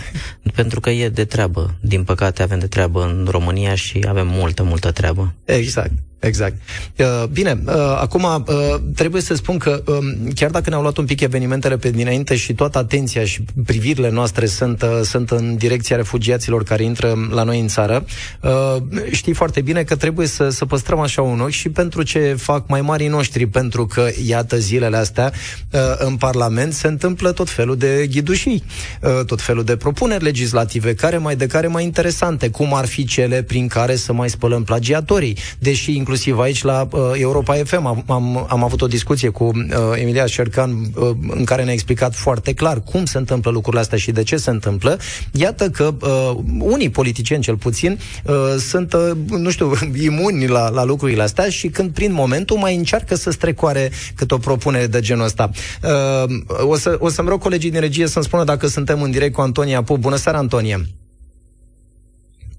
[0.54, 1.76] Pentru că e de treabă.
[1.82, 5.34] Din păcate avem de treabă în România și avem multă, multă treabă.
[5.46, 5.92] Exact.
[6.20, 6.56] Exact.
[6.98, 9.98] Uh, bine, uh, acum uh, trebuie să spun că uh,
[10.36, 14.46] chiar dacă ne-au luat un pic evenimentele pe dinainte și toată atenția și privirile noastre
[14.46, 18.06] sunt, uh, sunt în direcția refugiaților care intră la noi în țară,
[18.42, 18.76] uh,
[19.12, 22.68] știi foarte bine că trebuie să, să păstrăm așa un ochi și pentru ce fac
[22.68, 25.32] mai marii noștri, pentru că, iată, zilele astea
[25.72, 28.64] uh, în Parlament se întâmplă tot felul de ghidușii,
[29.02, 33.06] uh, tot felul de propuneri legislative, care mai de care mai interesante, cum ar fi
[33.06, 38.04] cele prin care să mai spălăm plagiatorii, deși inclusiv aici la uh, Europa FM am,
[38.08, 39.54] am, am avut o discuție cu uh,
[39.96, 44.12] Emilia Șercan uh, în care ne-a explicat foarte clar cum se întâmplă lucrurile astea și
[44.12, 45.00] de ce se întâmplă.
[45.32, 49.72] Iată că uh, unii politicieni, cel puțin, uh, sunt, uh, nu știu,
[50.10, 54.38] imuni la, la lucrurile astea și când prin momentul mai încearcă să strecoare cât o
[54.38, 55.50] propunere de genul ăsta.
[55.84, 59.34] Uh, o, să, o să-mi rog colegii din regie să-mi spună dacă suntem în direct
[59.34, 59.98] cu Antonia Pup.
[59.98, 60.82] Bună seara, Antonia!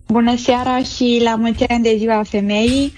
[0.06, 2.92] Bună seara și la mulți ani de ziua femeii.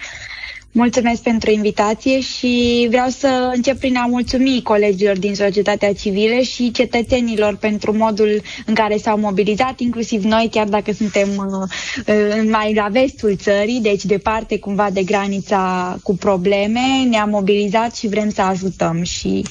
[0.75, 6.71] Mulțumesc pentru invitație și vreau să încep prin a mulțumi colegilor din societatea civilă și
[6.71, 12.89] cetățenilor pentru modul în care s-au mobilizat, inclusiv noi, chiar dacă suntem uh, mai la
[12.91, 19.03] vestul țării, deci departe cumva de granița cu probleme, ne-am mobilizat și vrem să ajutăm
[19.03, 19.45] și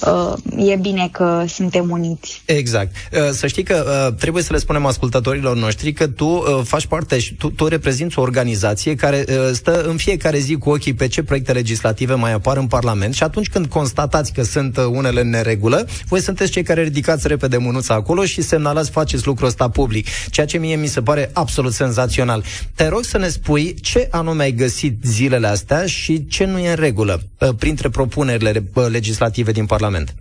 [0.00, 2.42] uh, e bine că suntem uniți.
[2.44, 2.94] Exact.
[3.12, 6.86] Uh, să știi că uh, trebuie să le spunem ascultătorilor noștri că tu uh, faci
[6.86, 10.94] parte și tu, tu reprezinți o organizație care uh, stă în fiecare zi cu ochii
[10.94, 14.84] pe ce proiecte legislative mai apar în Parlament și atunci când constatați că sunt uh,
[14.84, 19.46] unele în neregulă, voi sunteți cei care ridicați repede mânuța acolo și semnalați, faceți lucrul
[19.46, 20.06] ăsta public.
[20.30, 22.44] Ceea ce mie mi se pare absolut senzațional.
[22.74, 26.70] Te rog să ne spui ce anume ai găsit zilele astea și ce nu e
[26.70, 30.14] în regulă uh, printre propunerile uh, legislative din Parlament.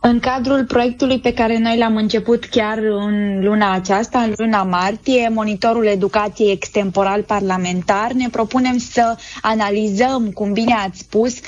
[0.00, 5.28] În cadrul proiectului pe care noi l-am început chiar în luna aceasta, în luna martie,
[5.28, 11.40] Monitorul Educației Extemporal Parlamentar, ne propunem să analizăm, cum bine ați spus, uh,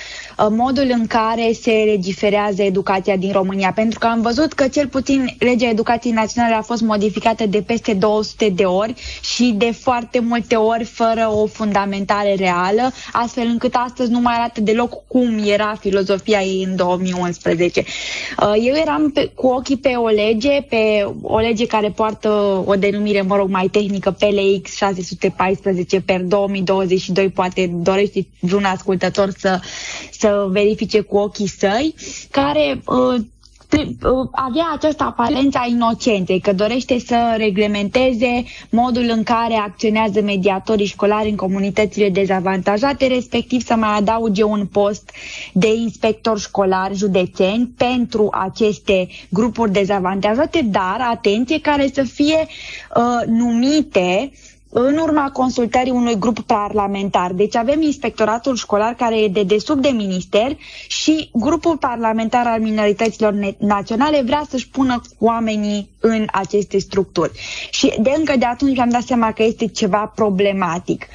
[0.50, 3.72] modul în care se legiferează educația din România.
[3.74, 7.92] Pentru că am văzut că cel puțin legea educației naționale a fost modificată de peste
[7.94, 8.94] 200 de ori
[9.36, 14.60] și de foarte multe ori fără o fundamentare reală, astfel încât astăzi nu mai arată
[14.60, 17.84] deloc cum era filozofia ei în 2011.
[18.40, 22.74] Uh, eu eram pe, cu ochii pe o lege, pe o lege care poartă o
[22.74, 29.60] denumire, mă rog, mai tehnică, PLX 614 per 2022, poate dorește vreun ascultător să,
[30.10, 31.94] să verifice cu ochii săi,
[32.30, 33.20] care uh, Uh,
[34.32, 41.28] avea această aparență a inocenței, că dorește să reglementeze modul în care acționează mediatorii școlari
[41.30, 45.10] în comunitățile dezavantajate, respectiv să mai adauge un post
[45.52, 52.46] de inspector școlar județeni pentru aceste grupuri dezavantajate, dar, atenție, care să fie
[52.96, 54.30] uh, numite
[54.70, 57.32] în urma consultării unui grup parlamentar.
[57.32, 60.56] Deci avem inspectoratul școlar care e de desubt de minister
[60.88, 67.30] și grupul parlamentar al minorităților naționale vrea să-și pună oamenii în aceste structuri.
[67.70, 71.06] Și de încă de atunci am dat seama că este ceva problematic.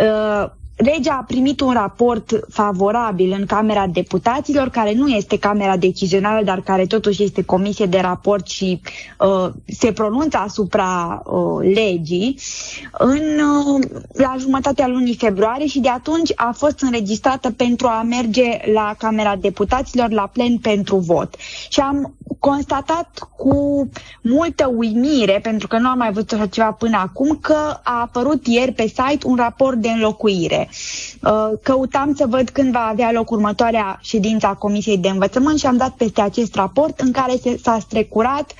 [0.00, 6.44] Uh, Legea a primit un raport favorabil în Camera Deputaților, care nu este Camera Decizională,
[6.44, 8.80] dar care totuși este comisie de raport și
[9.18, 12.38] uh, se pronunță asupra uh, legii,
[12.98, 13.22] în,
[13.74, 18.94] uh, la jumătatea lunii februarie și de atunci a fost înregistrată pentru a merge la
[18.98, 21.34] Camera Deputaților la plen pentru vot.
[21.68, 23.88] Și am constatat cu
[24.22, 28.46] multă uimire, pentru că nu am mai văzut așa ceva până acum, că a apărut
[28.46, 30.67] ieri pe site un raport de înlocuire.
[31.22, 35.66] Uh, căutam să văd când va avea loc următoarea ședință a Comisiei de Învățământ și
[35.66, 38.52] am dat peste acest raport în care s-a strecurat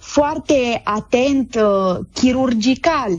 [0.00, 3.10] foarte atent, uh, chirurgical,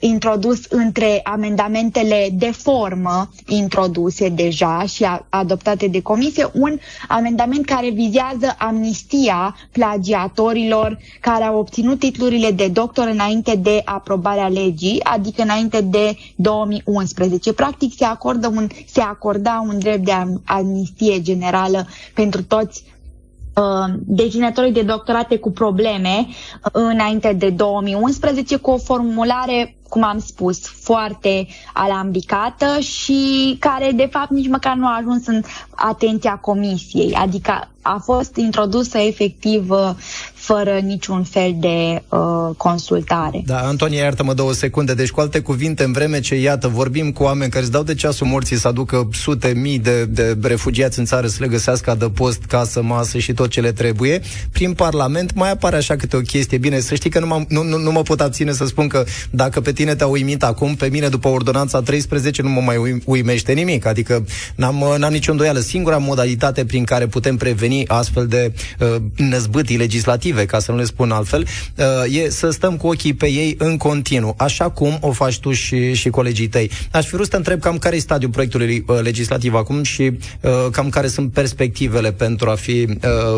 [0.00, 8.54] introdus între amendamentele de formă introduse deja și adoptate de comisie, un amendament care vizează
[8.58, 16.16] amnistia plagiatorilor care au obținut titlurile de doctor înainte de aprobarea legii, adică înainte de
[16.36, 17.52] 2011.
[17.52, 20.12] Practic se, acordă un, se acorda un drept de
[20.44, 22.97] amnistie generală pentru toți Uh,
[23.96, 30.60] deținătorii de doctorate cu probleme uh, înainte de 2011 cu o formulare, cum am spus,
[30.66, 37.68] foarte alambicată și care de fapt nici măcar nu a ajuns în atenția comisiei, adică
[37.82, 39.90] a fost introdusă efectiv uh,
[40.38, 42.18] fără niciun fel de uh,
[42.56, 43.42] consultare.
[43.46, 44.94] Da, Antonia, iartă-mă două secunde.
[44.94, 47.94] Deci, cu alte cuvinte, în vreme ce, iată, vorbim cu oameni care îți dau de
[47.94, 52.42] ceasul morții să aducă sute mii de, de refugiați în țară să le găsească adăpost,
[52.42, 54.20] casă, masă și tot ce le trebuie,
[54.52, 56.58] prin Parlament mai apare așa câte o chestie.
[56.58, 59.60] Bine, să știi că nu, nu, nu, nu mă pot abține să spun că dacă
[59.60, 63.86] pe tine te-a uimit acum, pe mine după ordonanța 13 nu mă mai uimește nimic.
[63.86, 64.24] Adică
[64.54, 65.58] n-am, n-am nicio îndoială.
[65.58, 70.78] Singura modalitate prin care putem preveni astfel de uh, năzbâtii legislative motive, ca să nu
[70.78, 74.98] le spun altfel, uh, e să stăm cu ochii pe ei în continuu, așa cum
[75.00, 76.70] o faci tu și, și colegii tăi.
[76.90, 80.02] Aș fi vrut să te întreb cam care e stadiul proiectului uh, legislativ acum și
[80.02, 82.86] uh, cam care sunt perspectivele pentru a fi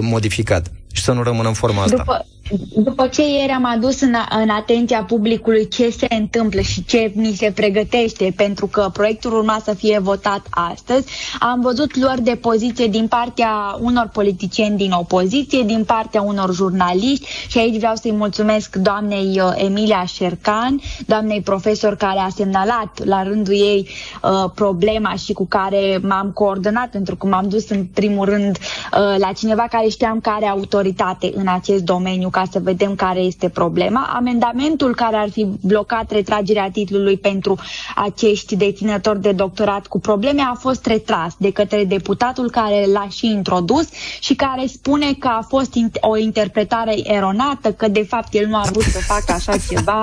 [0.01, 1.97] modificat și să nu rămână în forma asta.
[1.97, 2.27] După,
[2.75, 7.33] după ce ieri am adus în, în atenția publicului ce se întâmplă și ce mi
[7.37, 11.07] se pregătește, pentru că proiectul urma să fie votat astăzi,
[11.41, 17.27] am văzut luări de poziție din partea unor politicieni din opoziție, din partea unor jurnaliști
[17.49, 23.23] și aici vreau să-i mulțumesc doamnei uh, Emilia Șercan, doamnei profesor care a semnalat la
[23.23, 23.89] rândul ei
[24.23, 29.15] uh, problema și cu care m-am coordonat, pentru că m-am dus în primul rând uh,
[29.19, 34.11] la cineva care știam care autoritate în acest domeniu, ca să vedem care este problema.
[34.17, 37.59] Amendamentul care ar fi blocat retragerea titlului pentru
[37.95, 43.27] acești deținători de doctorat cu probleme a fost retras de către deputatul care l-a și
[43.27, 43.89] introdus
[44.21, 48.65] și care spune că a fost o interpretare eronată, că de fapt el nu a
[48.73, 50.03] vrut să facă așa ceva,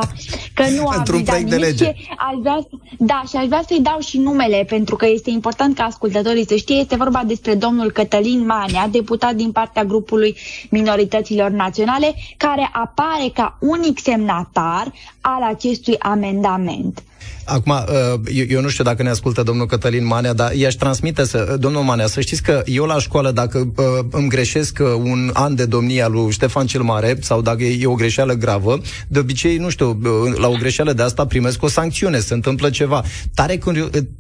[0.54, 1.60] că nu a vizat nimic.
[1.60, 1.86] lege.
[2.18, 2.60] Aș vrea,
[2.98, 6.56] da, și aș vrea să-i dau și numele, pentru că este important ca ascultătorii să
[6.56, 6.76] știe.
[6.76, 10.36] Este vorba despre domnul Cătălin Manea, deputat din partea grupului
[10.70, 17.04] minorităților naționale, care apare ca unic semnatar al acestui amendament.
[17.48, 21.26] Acum, uh, eu, eu nu știu dacă ne ascultă domnul Cătălin Manea, dar i-aș transmite,
[21.26, 25.30] să, domnul Manea, să știți că eu la școală, dacă uh, îmi greșesc uh, un
[25.34, 29.58] an de domnia lui Ștefan cel Mare, sau dacă e o greșeală gravă, de obicei,
[29.58, 30.00] nu știu,
[30.38, 33.04] la o greșeală de asta primesc o sancțiune, se întâmplă ceva.
[33.34, 33.60] Tare,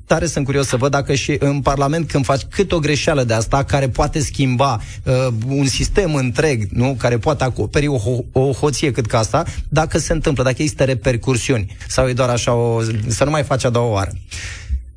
[0.06, 3.34] tare sunt curios să văd dacă și în Parlament, când faci cât o greșeală de
[3.34, 6.96] asta, care poate schimba uh, un sistem întreg, nu?
[7.00, 10.84] care poate acoperi o, ho- o hoție cât ca asta, dacă se întâmplă, dacă există
[10.84, 14.12] repercursiuni, sau e doar așa o să nu mai faci a doua oară.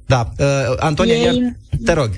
[0.06, 0.46] Da, uh,
[0.78, 1.24] Antonia, Ei...
[1.24, 1.34] iar,
[1.84, 2.10] te rog.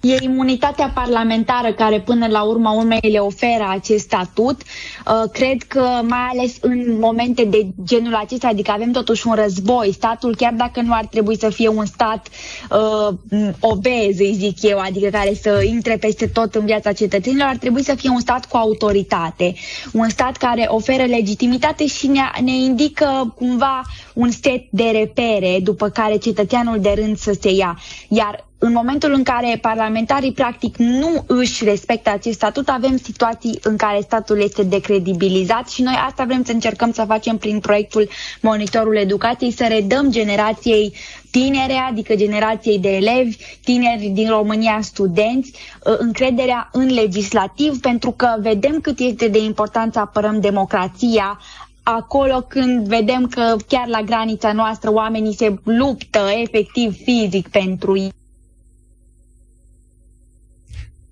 [0.00, 4.60] E imunitatea parlamentară care până la urma urmei le oferă acest statut.
[4.62, 9.92] Uh, cred că mai ales în momente de genul acesta, adică avem totuși un război,
[9.92, 12.28] statul chiar dacă nu ar trebui să fie un stat
[12.70, 13.16] uh,
[13.60, 17.82] obez, îi zic eu, adică care să intre peste tot în viața cetățenilor, ar trebui
[17.82, 19.54] să fie un stat cu autoritate,
[19.92, 23.82] un stat care oferă legitimitate și ne, ne indică cumva
[24.14, 27.78] un set de repere după care cetățeanul de rând să se ia.
[28.08, 33.76] Iar în momentul în care parlamentarii practic nu își respectă acest statut, avem situații în
[33.76, 38.08] care statul este decredibilizat și noi asta vrem să încercăm să facem prin proiectul
[38.40, 40.92] Monitorul Educației, să redăm generației
[41.30, 45.52] tinere, adică generației de elevi, tineri din România, studenți,
[45.84, 51.40] uh, încrederea în legislativ, pentru că vedem cât este de important să apărăm democrația,
[51.82, 58.12] acolo când vedem că chiar la granița noastră oamenii se luptă efectiv fizic pentru ei.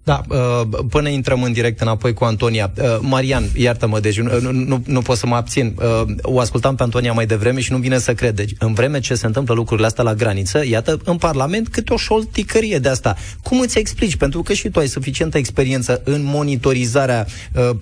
[0.07, 2.73] Da, uh, până intrăm în direct înapoi cu Antonia.
[2.79, 5.77] Uh, Marian, iartă-mă, deci nu, nu, nu pot să mă abțin.
[5.79, 8.35] Uh, o ascultam pe Antonia mai devreme și nu vine să cred.
[8.35, 11.97] Deci, în vreme ce se întâmplă lucrurile astea la graniță, iată, în Parlament câte o
[11.97, 13.17] șolticărie de asta.
[13.43, 14.17] Cum îți explici?
[14.17, 17.27] Pentru că și tu ai suficientă experiență în monitorizarea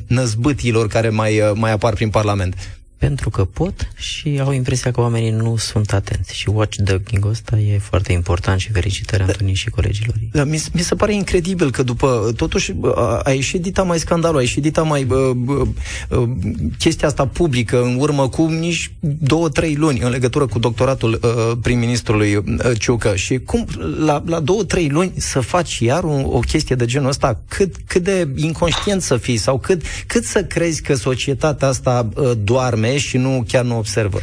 [0.06, 2.54] năzbâtilor care mai, mai apar prin Parlament
[3.04, 6.36] pentru că pot și au impresia că oamenii nu sunt atenți.
[6.36, 9.28] Și watchdogging-ul ăsta e foarte important și felicitări da.
[9.28, 10.14] Antonin și colegilor.
[10.32, 14.38] Da, mi, mi se pare incredibil că după, totuși, a, a ieșit dita mai scandalul,
[14.38, 15.36] a ieșit dita mai uh,
[16.08, 16.28] uh,
[16.78, 21.56] chestia asta publică în urmă cu nici două, trei luni în legătură cu doctoratul uh,
[21.62, 22.44] prim-ministrului uh,
[22.78, 23.16] Ciucă.
[23.16, 23.66] Și cum
[23.98, 27.74] la, la două, trei luni să faci iar un, o chestie de genul ăsta, cât,
[27.86, 32.93] cât de inconștient să fii sau cât, cât să crezi că societatea asta uh, doarme
[32.98, 34.20] și nu chiar nu observă.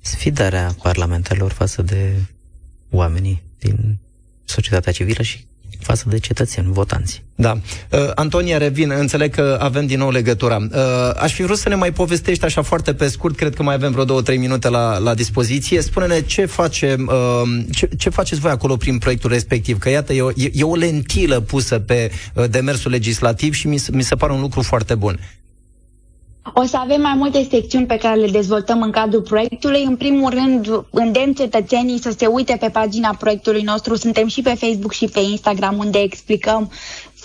[0.00, 2.14] Sfidarea parlamentarilor față de
[2.90, 3.98] oamenii din
[4.44, 5.46] societatea civilă și
[5.80, 7.24] față de cetățeni, votanți.
[7.34, 7.52] Da.
[7.90, 10.56] Uh, Antonia, revin, înțeleg că avem din nou legătura.
[10.56, 10.78] Uh,
[11.16, 13.92] aș fi vrut să ne mai povestești așa foarte pe scurt, cred că mai avem
[13.92, 15.80] vreo două, trei minute la, la dispoziție.
[15.80, 20.22] Spune-ne ce, face, uh, ce, ce faceți voi acolo prin proiectul respectiv, că iată, e
[20.22, 24.32] o, e, e o lentilă pusă pe uh, demersul legislativ și mi, mi se pare
[24.32, 25.18] un lucru foarte bun.
[26.54, 29.82] O să avem mai multe secțiuni pe care le dezvoltăm în cadrul proiectului.
[29.82, 33.94] În primul rând, îndemn cetățenii să se uite pe pagina proiectului nostru.
[33.96, 36.70] Suntem și pe Facebook și pe Instagram, unde explicăm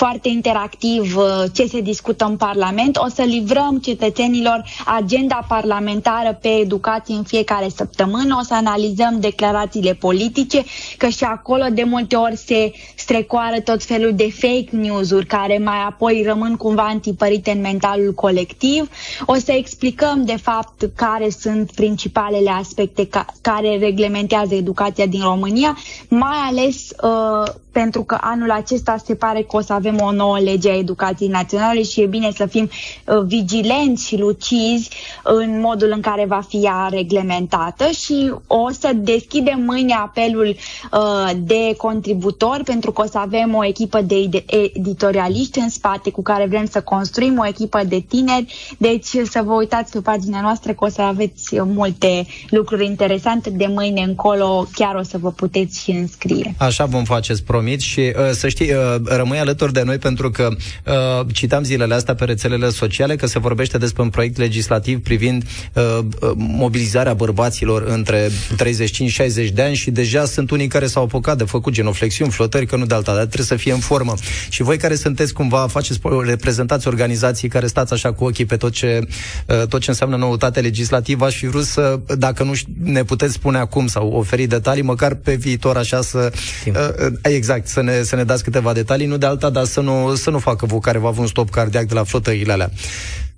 [0.06, 2.98] foarte interactiv uh, ce se discută în Parlament.
[2.98, 9.94] O să livrăm cetățenilor agenda parlamentară pe educație în fiecare săptămână, o să analizăm declarațiile
[9.94, 10.64] politice,
[10.98, 15.84] că și acolo de multe ori se strecoară tot felul de fake news-uri care mai
[15.88, 18.90] apoi rămân cumva antipărite în mentalul colectiv.
[19.26, 25.78] O să explicăm de fapt care sunt principalele aspecte ca, care reglementează educația din România,
[26.08, 30.40] mai ales uh, pentru că anul acesta se pare că o să avem o nouă
[30.40, 32.70] lege a educației naționale și e bine să fim
[33.06, 34.90] uh, vigilenți și lucizi
[35.24, 40.56] în modul în care va fi ea reglementată și o să deschidem mâine apelul
[40.92, 46.22] uh, de contributori pentru că o să avem o echipă de editorialiști în spate cu
[46.22, 50.72] care vrem să construim o echipă de tineri, deci să vă uitați pe pagina noastră
[50.74, 53.50] că o să aveți multe lucruri interesante.
[53.50, 56.56] De mâine încolo, chiar o să vă puteți și înscrie.
[56.58, 57.80] Așa vom face, promit.
[57.80, 60.50] Și uh, să știi, uh, rămâi alături de noi pentru că
[60.86, 65.44] uh, citam zilele astea pe rețelele sociale că se vorbește despre un proiect legislativ privind
[65.74, 65.84] uh,
[66.22, 71.44] uh mobilizarea bărbaților între 35-60 de ani și deja sunt unii care s-au apucat de
[71.44, 74.14] făcut genoflexiuni, flotări, că nu de alta, dar trebuie să fie în formă.
[74.50, 78.72] Și voi care sunteți cumva, faceți, reprezentați organizații care stați așa cu ochii pe tot
[78.72, 79.00] ce,
[79.48, 83.58] uh, tot ce înseamnă noutate legislativă, aș fi vrut să, dacă nu ne puteți spune
[83.58, 86.32] acum sau oferi detalii, măcar pe viitor așa să...
[86.66, 89.63] Uh, uh, exact, exact, să ne, să ne dați câteva detalii, nu de alta, dar
[89.64, 92.52] să nu, să nu facă vă care va avut un stop cardiac de la flotările
[92.52, 92.72] alea.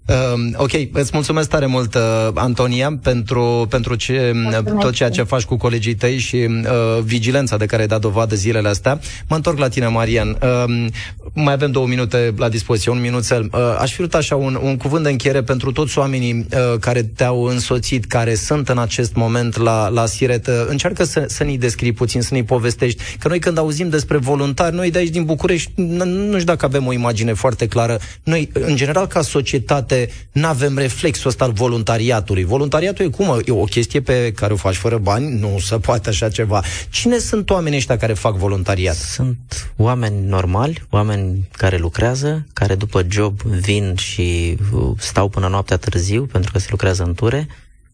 [0.08, 2.02] Uh, ok, îți mulțumesc tare mult, uh,
[2.34, 4.34] Antonia, pentru, pentru ce,
[4.80, 8.36] tot ceea ce faci cu colegii tăi și uh, vigilența de care ai dat dovadă
[8.36, 9.00] zilele astea.
[9.28, 10.38] Mă întorc la tine, Marian.
[10.42, 10.86] Uh,
[11.34, 13.50] mai avem două minute la dispoziție, un minuțel.
[13.54, 17.04] Uh, aș fi vrut așa un, un cuvânt de încheiere pentru toți oamenii uh, care
[17.04, 20.48] te-au însoțit, care sunt în acest moment la, la Siret.
[20.48, 23.04] Uh, încearcă să, să ne descrii puțin, să ne povestești.
[23.20, 26.88] Că noi când auzim despre voluntari, noi de aici din București, nu știu dacă avem
[26.88, 28.00] o imagine foarte clară.
[28.24, 32.44] Noi, în general, ca societate, poate nu avem reflexul ăsta al voluntariatului.
[32.44, 33.42] Voluntariatul e cum?
[33.46, 35.40] E o chestie pe care o faci fără bani?
[35.40, 36.64] Nu se poate așa ceva.
[36.90, 38.96] Cine sunt oamenii ăștia care fac voluntariat?
[38.96, 45.78] Sunt oameni normali, oameni care lucrează, care după job vin și uh, stau până noaptea
[45.78, 47.48] târziu pentru că se lucrează în ture,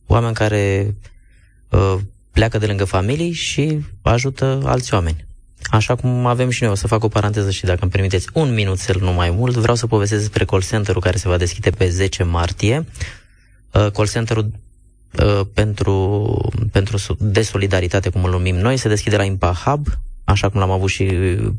[0.08, 0.96] oameni care
[1.70, 1.98] uh,
[2.32, 5.30] pleacă de lângă familii și ajută alți oameni.
[5.70, 8.54] Așa cum avem și noi, o să fac o paranteză și dacă îmi permiteți un
[8.54, 11.90] minuțel, nu mai mult, vreau să povestesc despre call center-ul care se va deschide pe
[11.90, 12.86] 10 martie.
[13.72, 14.52] Uh, call center-ul
[15.24, 16.38] uh, pentru,
[16.72, 19.88] pentru de solidaritate, cum îl numim noi, se deschide la Impa Hub,
[20.24, 21.04] așa cum l-am avut și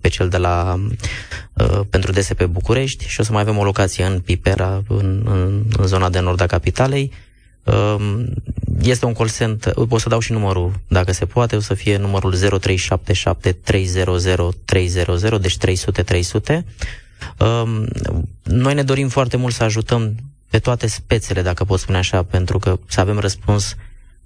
[0.00, 0.80] pe cel de la
[1.52, 5.64] uh, pentru DSP București și o să mai avem o locație în Pipera, în, în,
[5.76, 7.12] în zona de nord a capitalei.
[7.64, 8.24] Uh,
[8.80, 11.96] este un call center, pot să dau și numărul, dacă se poate, o să fie
[11.96, 16.64] numărul 0377 300 300, deci 300 300.
[17.38, 17.86] Um,
[18.42, 20.14] noi ne dorim foarte mult să ajutăm
[20.50, 23.76] pe toate spețele, dacă pot spune așa, pentru că să avem răspuns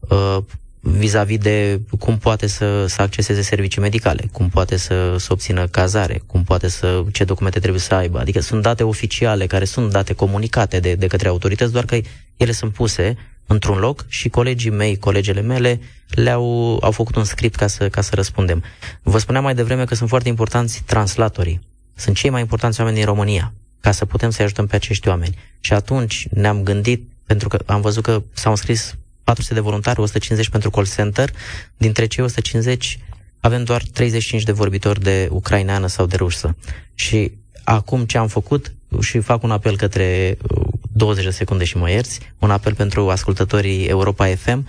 [0.01, 0.39] uh,
[0.81, 6.23] vis-a-vis de cum poate să, să acceseze servicii medicale, cum poate să, să obțină cazare,
[6.27, 8.19] cum poate să, ce documente trebuie să aibă.
[8.19, 11.99] Adică sunt date oficiale care sunt date comunicate de, de către autorități, doar că
[12.37, 13.17] ele sunt puse
[13.47, 18.01] într-un loc și colegii mei, colegele mele le-au au făcut un script ca să, ca
[18.01, 18.63] să răspundem.
[19.03, 21.61] Vă spuneam mai devreme că sunt foarte importanți translatorii.
[21.95, 25.39] Sunt cei mai importanți oameni din România ca să putem să ajutăm pe acești oameni.
[25.61, 28.95] Și atunci ne-am gândit, pentru că am văzut că s-au înscris
[29.25, 31.31] 400 de voluntari, 150 pentru call center,
[31.77, 32.99] dintre cei 150
[33.41, 36.57] avem doar 35 de vorbitori de ucraineană sau de rusă.
[36.95, 37.33] Și
[37.65, 40.37] acum ce am făcut, și fac un apel către
[40.97, 44.67] 20 de secunde și mă ierți, un apel pentru ascultătorii Europa FM,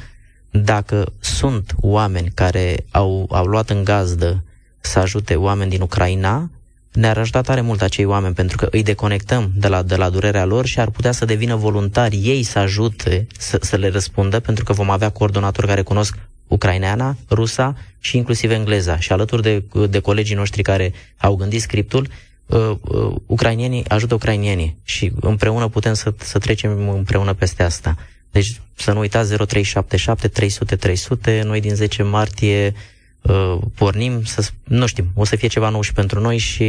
[0.50, 4.44] dacă sunt oameni care au, au luat în gazdă
[4.80, 6.50] să ajute oameni din Ucraina,
[6.94, 10.46] ne-ar ajuta tare mult acei oameni, pentru că îi deconectăm de la, de la durerea
[10.46, 14.64] lor și ar putea să devină voluntari ei să ajute, să, să le răspundă, pentru
[14.64, 16.18] că vom avea coordonatori care cunosc
[16.48, 19.00] ucraineana, rusa și inclusiv engleza.
[19.00, 22.08] Și alături de, de colegii noștri care au gândit scriptul,
[22.48, 27.96] uh, uh, ucrainienii ajută ucrainienii și împreună putem să, să trecem împreună peste asta.
[28.32, 32.74] Deci să nu uitați 0377 300 300, noi din 10 martie
[33.22, 36.64] uh, pornim, să, nu știm, o să fie ceva nou și pentru noi și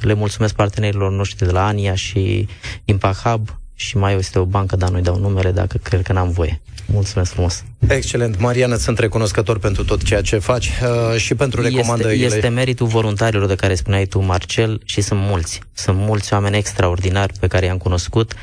[0.00, 2.48] le mulțumesc partenerilor noștri de la ANIA și
[2.84, 6.30] Impact Hub și mai este o bancă, dar nu-i dau numele dacă cred că n-am
[6.30, 6.60] voie.
[6.92, 7.64] Mulțumesc frumos!
[7.88, 8.40] Excelent!
[8.40, 12.24] Mariana, sunt recunoscător pentru tot ceea ce faci uh, și pentru recomandările.
[12.24, 15.60] Este, este meritul voluntarilor de care spuneai tu, Marcel, și sunt mulți.
[15.72, 18.34] Sunt mulți oameni extraordinari pe care i-am cunoscut.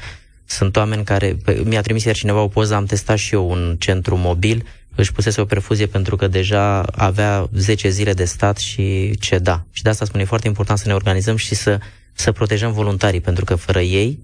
[0.46, 1.38] Sunt oameni care...
[1.64, 4.66] Mi-a trimis iar cineva o poză, am testat și eu un centru mobil,
[4.96, 9.66] își pusese o perfuzie pentru că deja avea 10 zile de stat și ceda.
[9.72, 11.80] Și de asta spune, e foarte important să ne organizăm și să,
[12.14, 14.20] să protejăm voluntarii, pentru că fără ei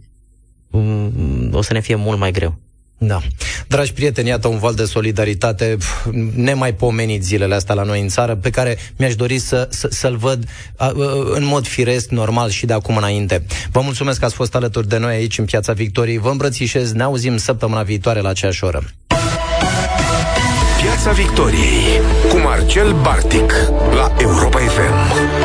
[0.69, 2.59] um, o să ne fie mult mai greu.
[3.03, 3.19] Da.
[3.67, 5.77] Dragi prieteni, iată un val de solidaritate
[6.35, 10.43] nemaipomenit zilele astea la noi în țară, pe care mi-aș dori să, să, să-l văd
[10.75, 10.93] a, a,
[11.33, 13.45] în mod firesc, normal și de acum înainte.
[13.71, 16.17] Vă mulțumesc că ați fost alături de noi aici în Piața Victoriei.
[16.17, 18.83] Vă îmbrățișez, ne auzim săptămâna viitoare la aceeași oră.
[20.81, 23.53] Piața Victoriei cu Marcel Bartic
[23.95, 25.40] la Europa FM.